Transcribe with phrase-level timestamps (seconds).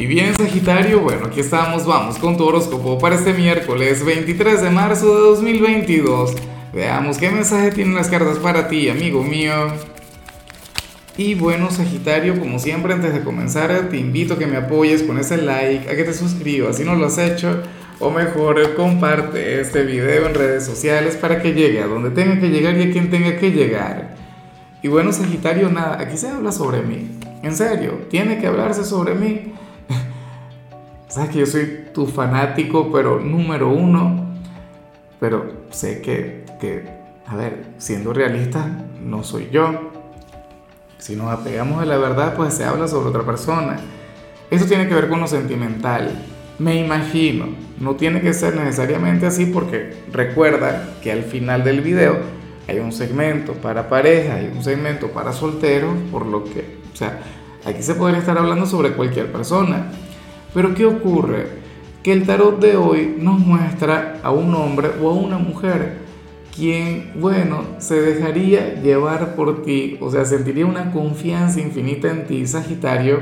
[0.00, 4.70] Y bien, Sagitario, bueno, aquí estamos, vamos con tu horóscopo para este miércoles 23 de
[4.70, 6.36] marzo de 2022.
[6.72, 9.52] Veamos qué mensaje tienen las cartas para ti, amigo mío.
[11.16, 15.18] Y bueno, Sagitario, como siempre, antes de comenzar, te invito a que me apoyes con
[15.18, 17.60] ese like, a que te suscribas si no lo has hecho,
[17.98, 22.50] o mejor, comparte este video en redes sociales para que llegue a donde tenga que
[22.50, 24.14] llegar y a quien tenga que llegar.
[24.80, 27.18] Y bueno, Sagitario, nada, aquí se habla sobre mí.
[27.42, 29.57] En serio, tiene que hablarse sobre mí
[31.08, 34.26] sabes que yo soy tu fanático, pero número uno,
[35.18, 36.88] pero sé que, que,
[37.26, 38.66] a ver, siendo realista,
[39.02, 39.90] no soy yo.
[40.98, 43.78] Si nos apegamos a la verdad, pues se habla sobre otra persona.
[44.50, 46.10] Eso tiene que ver con lo sentimental.
[46.58, 47.46] Me imagino,
[47.78, 52.16] no tiene que ser necesariamente así porque recuerda que al final del video
[52.66, 57.20] hay un segmento para pareja, hay un segmento para solteros, por lo que, o sea,
[57.64, 59.86] aquí se podría estar hablando sobre cualquier persona.
[60.54, 61.46] Pero ¿qué ocurre?
[62.02, 66.08] Que el tarot de hoy nos muestra a un hombre o a una mujer
[66.54, 72.44] quien, bueno, se dejaría llevar por ti, o sea, sentiría una confianza infinita en ti,
[72.48, 73.20] Sagitario,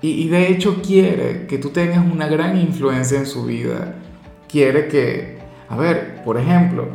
[0.00, 3.94] y, de hecho quiere que tú tengas una gran influencia en su vida.
[4.48, 6.88] Quiere que, a ver, por ejemplo,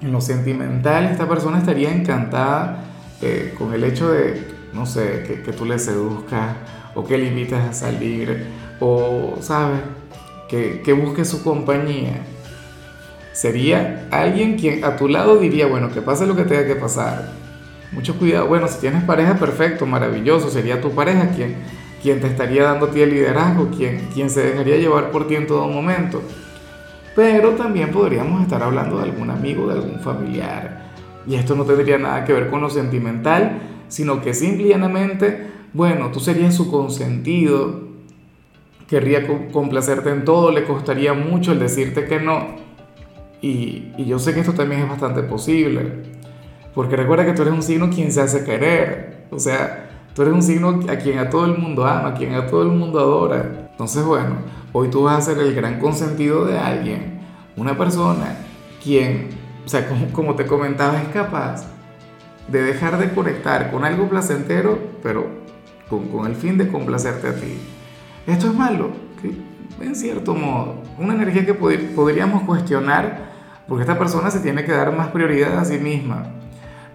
[0.00, 2.84] en lo sentimental, esta persona estaría encantada
[3.20, 6.56] eh, con el hecho de, no sé, que, que tú le seduzcas
[6.94, 8.46] o que le invitas a salir,
[8.80, 9.80] o, ¿sabes?
[10.48, 12.22] Que, que busques su compañía.
[13.32, 17.32] Sería alguien quien a tu lado diría, bueno, que pase lo que tenga que pasar.
[17.92, 18.46] Mucho cuidado.
[18.48, 20.50] Bueno, si tienes pareja, perfecto, maravilloso.
[20.50, 21.56] Sería tu pareja quien,
[22.02, 25.36] quien te estaría dando a ti el liderazgo, quien, quien se dejaría llevar por ti
[25.36, 26.22] en todo momento.
[27.14, 30.88] Pero también podríamos estar hablando de algún amigo, de algún familiar.
[31.26, 36.20] Y esto no tendría nada que ver con lo sentimental, sino que simplemente bueno, tú
[36.20, 37.82] serías su consentido,
[38.88, 42.56] querría complacerte en todo, le costaría mucho el decirte que no.
[43.42, 46.02] Y, yo sé que esto también es bastante posible,
[46.74, 50.34] porque recuerda que tú eres un signo quien se hace querer, o sea, tú eres
[50.34, 52.98] un signo a quien a todo el mundo ama, a quien a todo el mundo
[52.98, 53.68] adora.
[53.70, 54.36] Entonces, bueno,
[54.72, 57.20] hoy tú vas a ser el gran consentido de alguien,
[57.56, 58.36] una persona
[58.82, 59.28] quien,
[59.64, 61.77] o sea, como, como te comentaba, es capaz
[62.48, 65.26] de dejar de conectar con algo placentero, pero
[65.88, 67.58] con, el fin de complacerte a ti.
[68.26, 68.90] Esto es malo,
[69.80, 73.28] en cierto modo, una energía que podríamos cuestionar
[73.68, 76.26] porque esta persona se tiene que dar más prioridad a sí misma.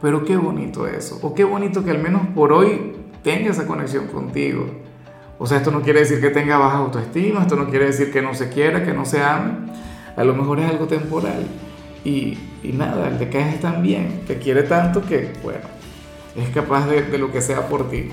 [0.01, 2.93] Pero qué bonito eso, o qué bonito que al menos por hoy
[3.23, 4.65] tenga esa conexión contigo.
[5.39, 8.21] O sea, esto no quiere decir que tenga baja autoestima, esto no quiere decir que
[8.21, 9.71] no se quiera, que no se ame.
[10.15, 11.47] A lo mejor es algo temporal.
[12.05, 15.61] Y, nada, el te caes tan bien, te quiere tanto que, bueno,
[16.35, 18.09] es capaz de, de lo que sea por ti.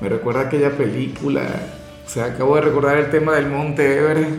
[0.00, 1.42] Me recuerda aquella película,
[2.06, 4.30] o sea, acabo de recordar el tema del Monte Everest,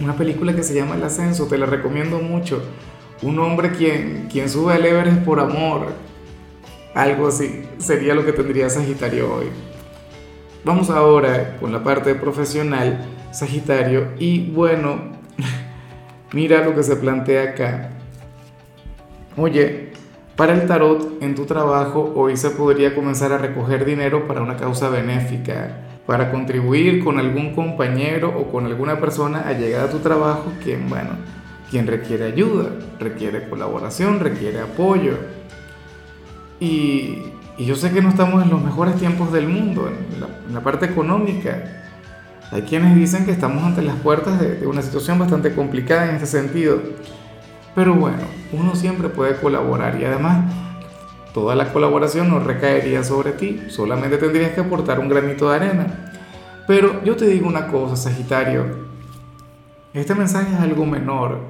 [0.00, 2.62] una película que se llama El Ascenso, te la recomiendo mucho.
[3.22, 5.88] Un hombre quien, quien sube al Everest por amor,
[6.94, 9.46] algo así, sería lo que tendría Sagitario hoy.
[10.64, 15.21] Vamos ahora con la parte profesional, Sagitario, y bueno,
[16.32, 17.90] mira lo que se plantea acá.
[19.36, 19.92] Oye,
[20.36, 24.56] para el tarot, en tu trabajo, hoy se podría comenzar a recoger dinero para una
[24.56, 30.52] causa benéfica, para contribuir con algún compañero o con alguna persona allegada a tu trabajo
[30.62, 31.10] quien, bueno,
[31.70, 35.16] quien requiere ayuda, requiere colaboración, requiere apoyo.
[36.60, 37.18] Y,
[37.58, 41.81] yo sé que no estamos en los mejores tiempos del mundo, en la, parte económica.
[42.52, 46.16] Hay quienes dicen que estamos ante las puertas de, de una situación bastante complicada en
[46.16, 46.80] este sentido.
[47.74, 48.18] Pero bueno,
[48.52, 50.52] uno siempre puede colaborar y además
[51.32, 56.12] toda la colaboración no recaería sobre ti, solamente tendrías que aportar un granito de arena.
[56.66, 58.64] Pero yo te digo una cosa, Sagitario,
[59.94, 61.40] este mensaje es algo menor,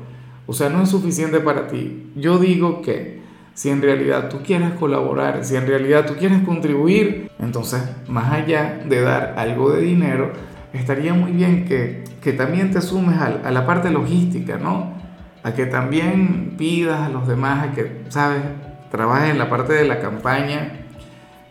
[0.46, 2.10] o sea, no es suficiente para ti.
[2.16, 3.20] Yo digo que
[3.54, 8.82] si en realidad tú quieres colaborar, si en realidad tú quieres contribuir, entonces más allá
[8.88, 10.32] de dar algo de dinero,
[10.72, 15.02] estaría muy bien que, que también te sumes a, a la parte logística, ¿no?
[15.42, 18.42] a que también pidas a los demás a que, ¿sabes?,
[18.90, 20.86] trabajes en la parte de la campaña,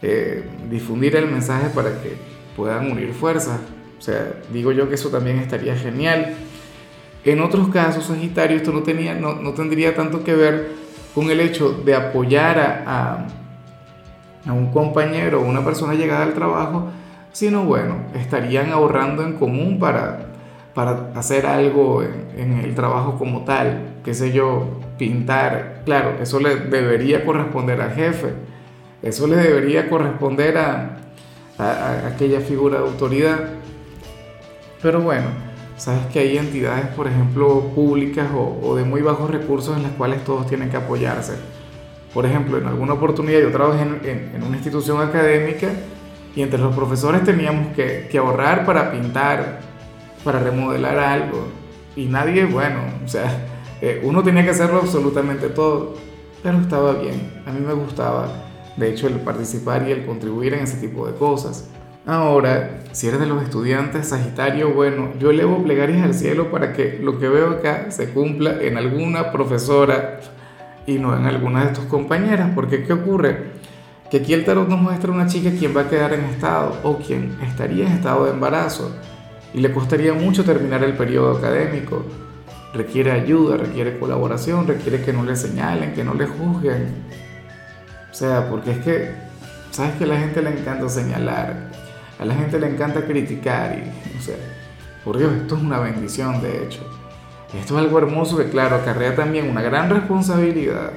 [0.02, 2.16] eh, difundir el mensaje para que
[2.56, 3.60] puedan unir fuerzas.
[3.98, 6.36] O sea, digo yo que eso también estaría genial.
[7.26, 10.72] En otros casos, Sagitario, esto no, tenía, no, no tendría tanto que ver
[11.14, 12.84] con el hecho de apoyar a,
[14.46, 16.90] a, a un compañero o una persona llegada al trabajo,
[17.32, 20.32] sino bueno, estarían ahorrando en común para,
[20.74, 26.56] para hacer algo en, el trabajo como tal, qué sé yo, pintar, claro, eso le
[26.56, 28.34] debería corresponder al jefe,
[29.02, 30.98] eso le debería corresponder a,
[31.58, 33.40] a, aquella figura de autoridad.
[34.82, 35.28] Pero bueno,
[35.82, 40.24] sabes que hay entidades, por ejemplo, públicas o, de muy bajos recursos en las cuales
[40.24, 41.34] todos tienen que apoyarse.
[42.14, 45.70] Por ejemplo, en alguna oportunidad yo trabajé en, una institución académica
[46.36, 49.60] y entre los profesores teníamos que, que ahorrar para pintar,
[50.24, 51.48] para remodelar algo.
[51.96, 53.46] Y nadie, bueno, o sea,
[53.82, 55.96] eh, uno tenía que hacerlo absolutamente todo,
[56.42, 58.28] pero estaba bien, a mí me gustaba,
[58.78, 61.70] de hecho, el participar y el contribuir en ese tipo de cosas.
[62.06, 66.98] Ahora, si eres de los estudiantes Sagitario, bueno, yo elevo plegarias al cielo para que
[67.00, 70.20] lo que veo acá se cumpla en alguna profesora
[70.88, 73.51] y no en alguna de tus compañeras, porque ¿qué ocurre?
[74.12, 76.98] Que aquí el tarot nos muestra una chica quien va a quedar en estado o
[76.98, 78.94] quien estaría en estado de embarazo
[79.54, 82.04] y le costaría mucho terminar el periodo académico.
[82.74, 86.94] Requiere ayuda, requiere colaboración, requiere que no le señalen, que no le juzguen.
[88.12, 89.12] O sea, porque es que,
[89.72, 91.72] ¿sabes que a la gente le encanta señalar?
[92.20, 94.36] A la gente le encanta criticar y, o sea,
[95.06, 96.82] por Dios, esto es una bendición de hecho.
[97.58, 100.92] Esto es algo hermoso que, claro, acarrea también una gran responsabilidad.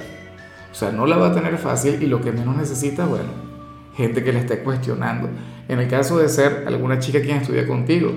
[0.75, 3.29] O sea, no la va a tener fácil y lo que menos necesita, bueno,
[3.95, 5.29] gente que le esté cuestionando.
[5.69, 8.11] En el caso de ser alguna chica quien estudia contigo,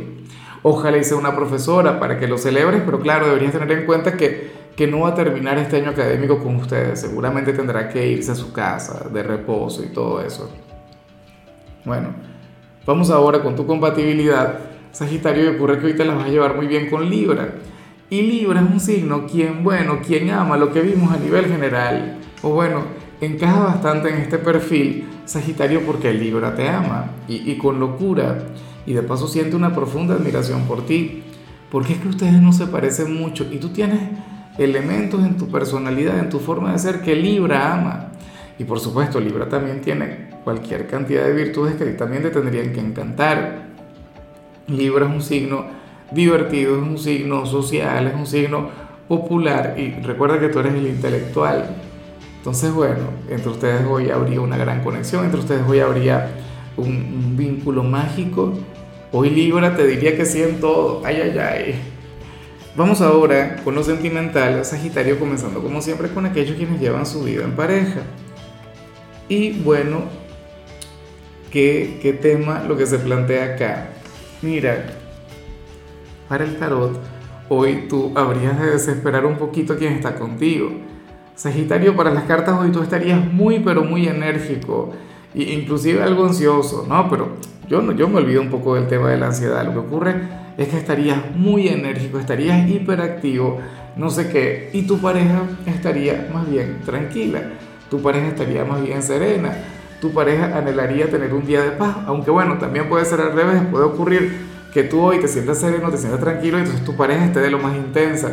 [0.65, 4.15] ojalá y sea una profesora para que lo celebres, pero claro, deberías tener en cuenta
[4.15, 7.01] que, que no va a terminar este año académico con ustedes.
[7.01, 10.51] Seguramente tendrá que irse a su casa de reposo y todo eso.
[11.85, 12.09] Bueno,
[12.85, 14.59] vamos ahora con tu compatibilidad.
[14.91, 17.51] Sagitario, y ocurre que hoy te la vas a llevar muy bien con Libra.
[18.11, 22.19] Y Libra es un signo quien, bueno, quien ama lo que vimos a nivel general.
[22.43, 22.83] O bueno,
[23.21, 28.39] encaja bastante en este perfil Sagitario porque Libra te ama y, y con locura.
[28.87, 31.23] Y de paso siente una profunda admiración por ti.
[31.71, 34.01] Porque es que ustedes no se parecen mucho y tú tienes
[34.57, 38.09] elementos en tu personalidad, en tu forma de ser que Libra ama.
[38.59, 42.81] Y por supuesto, Libra también tiene cualquier cantidad de virtudes que también te tendrían que
[42.81, 43.69] encantar.
[44.67, 45.67] Libra es un signo
[46.11, 48.71] divertido, es un signo social, es un signo
[49.09, 51.77] popular y recuerda que tú eres el intelectual.
[52.39, 56.31] Entonces, bueno, entre ustedes hoy habría una gran conexión, entre ustedes hoy habría
[56.77, 58.53] un, vínculo mágico.
[59.13, 61.03] Hoy Libra te diría que sí en todo.
[61.05, 61.75] Ay, ay, ay.
[62.77, 67.45] Vamos ahora con lo sentimental, Sagitario, comenzando como siempre con aquellos quienes llevan su vida
[67.45, 68.01] en pareja.
[69.29, 70.03] Y bueno,
[71.51, 73.89] ¿qué, qué tema lo que se plantea acá?
[74.43, 74.98] Mira,
[76.29, 76.99] para el tarot,
[77.49, 80.71] hoy tú habrías de desesperar un poquito quien está contigo.
[81.35, 84.93] Sagitario, para las cartas hoy tú estarías muy pero muy enérgico
[85.35, 87.09] e inclusive algo ansioso, ¿no?
[87.09, 87.37] Pero
[87.69, 89.65] yo, no, yo me olvido un poco del tema de la ansiedad.
[89.65, 90.15] Lo que ocurre
[90.57, 93.59] es que estarías muy enérgico, estarías hiperactivo,
[93.97, 97.43] no sé qué, y tu pareja estaría más bien tranquila,
[97.89, 99.53] tu pareja estaría más bien serena,
[100.01, 103.63] tu pareja anhelaría tener un día de paz, aunque bueno, también puede ser al revés,
[103.71, 107.25] puede ocurrir que tú hoy te sientas sereno, te sientas tranquilo y entonces tu pareja
[107.25, 108.33] esté de lo más intensa.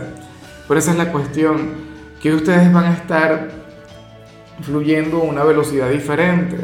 [0.67, 1.85] Pero esa es la cuestión,
[2.21, 3.49] que ustedes van a estar
[4.61, 6.57] fluyendo a una velocidad diferente.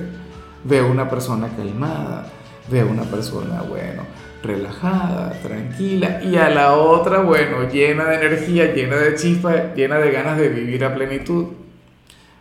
[0.64, 2.28] Veo una persona calmada,
[2.70, 4.04] veo una persona, bueno,
[4.44, 10.12] relajada, tranquila, y a la otra, bueno, llena de energía, llena de chispa, llena de
[10.12, 11.46] ganas de vivir a plenitud.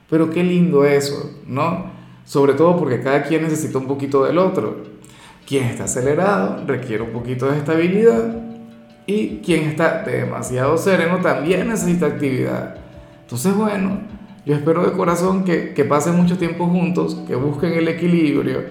[0.08, 1.92] Pero qué lindo eso, ¿no?
[2.24, 4.82] Sobre todo porque cada quien necesita un poquito del otro.
[5.50, 8.36] Quien está acelerado requiere un poquito de estabilidad
[9.04, 12.76] y quien está demasiado sereno también necesita actividad.
[13.22, 13.98] Entonces, bueno,
[14.46, 18.62] yo espero de corazón que, que pasen mucho tiempo juntos, que busquen el equilibrio.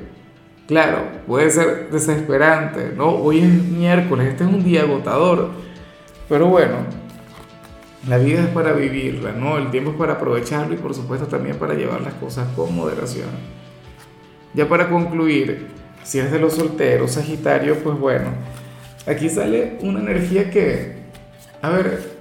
[0.69, 3.09] Claro, puede ser desesperante, ¿no?
[3.09, 5.49] Hoy es miércoles, este es un día agotador,
[6.29, 6.77] pero bueno,
[8.07, 9.57] la vida es para vivirla, ¿no?
[9.57, 13.27] El tiempo es para aprovecharlo y por supuesto también para llevar las cosas con moderación.
[14.53, 15.77] Ya para concluir,
[16.09, 18.31] si eres de los solteros, Sagitario, pues bueno,
[19.05, 20.95] aquí sale una energía que,
[21.61, 22.13] a ver,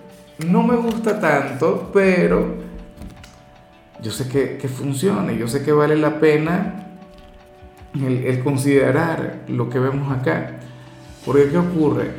[0.46, 2.56] no me gusta tanto, pero
[4.02, 6.98] yo sé que, que funciona, yo sé que vale la pena
[7.94, 10.58] el, el, considerar lo que vemos acá.
[11.24, 12.10] Porque ¿qué ocurre?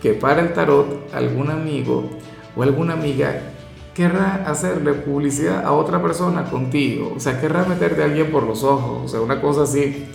[0.00, 2.08] Que para el tarot algún amigo
[2.56, 3.42] o alguna amiga
[3.92, 8.64] querrá hacerle publicidad a otra persona contigo, o sea, querrá meterte a alguien por los
[8.64, 10.08] ojos, o sea, una cosa así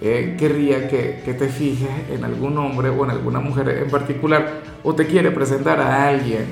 [0.00, 4.60] eh, querría que, que, te fijes en algún hombre o en alguna mujer en particular
[4.84, 6.46] o te quiere presentar a alguien.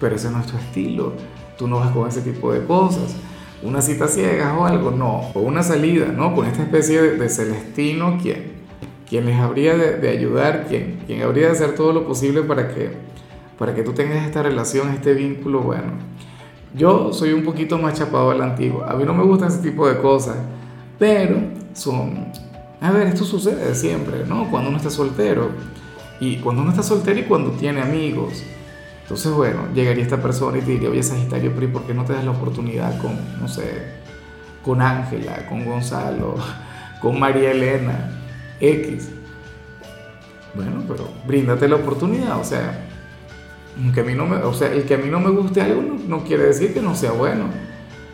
[0.00, 1.12] Pero ese no es tu estilo.
[1.58, 3.14] Tú no vas con ese tipo de cosas.
[3.62, 5.30] Una cita ciega o algo, no.
[5.34, 6.34] O una salida, ¿no?
[6.34, 8.52] Con esta especie de, celestino, quien,
[9.08, 12.68] quien les habría de, de, ayudar, quien, quien habría de hacer todo lo posible para
[12.68, 12.92] que,
[13.58, 15.92] para que tú tengas esta relación, este vínculo, bueno.
[16.74, 18.90] Yo soy un poquito más chapado a la antigua.
[18.90, 20.36] A mí no me gustan ese tipo de cosas.
[20.98, 22.32] Pero son,
[22.80, 24.50] A ver, esto sucede siempre, ¿no?
[24.50, 25.50] Cuando uno está soltero.
[26.20, 28.42] Y cuando uno está soltero y cuando tiene amigos.
[29.02, 32.12] Entonces, bueno, llegaría esta persona y te diría, oye, Sagitario, pero ¿por qué no te
[32.12, 33.94] das la oportunidad con, no sé,
[34.62, 36.34] con Ángela, con Gonzalo,
[37.00, 38.10] con María Elena,
[38.60, 39.10] X?
[40.54, 42.86] Bueno, pero bríndate la oportunidad, o sea,
[43.94, 45.82] que a mí no me, o sea, el que a mí no me guste algo
[45.82, 47.44] no, quiere decir que no sea bueno,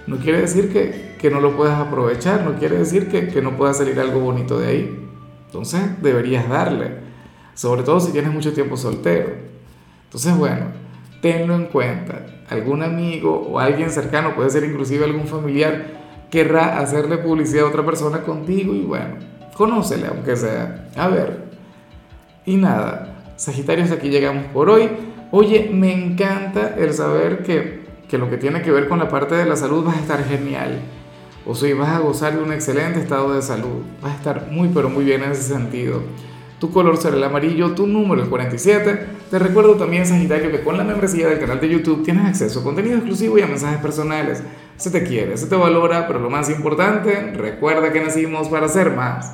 [0.06, 3.56] no quiere decir que, que no lo puedas aprovechar, no quiere decir que, que no
[3.56, 5.08] pueda salir algo bonito de ahí.
[5.46, 6.98] Entonces deberías darle,
[7.54, 9.30] sobre todo si tienes mucho tiempo soltero.
[10.04, 10.66] Entonces, bueno,
[11.22, 12.26] tenlo en cuenta.
[12.50, 15.86] Algún amigo o alguien cercano, puede ser inclusive algún familiar,
[16.30, 19.14] querrá hacerle publicidad a otra persona contigo y bueno,
[19.56, 20.90] conócele aunque sea.
[20.94, 21.44] A ver.
[22.44, 24.90] Y nada, Sagitarios, aquí llegamos por hoy.
[25.30, 29.34] Oye, me encanta el saber que, que lo que tiene que ver con la parte
[29.34, 30.82] de la salud va a estar genial.
[31.46, 33.82] O sea, vas a gozar de un excelente estado de salud.
[34.00, 36.02] Vas a estar muy, pero muy bien en ese sentido.
[36.58, 39.06] Tu color será el amarillo, tu número el 47.
[39.30, 42.62] Te recuerdo también, Sagitario, que con la membresía del canal de YouTube tienes acceso a
[42.62, 44.42] contenido exclusivo y a mensajes personales.
[44.76, 48.92] Se te quiere, se te valora, pero lo más importante, recuerda que nacimos para ser
[48.92, 49.32] más.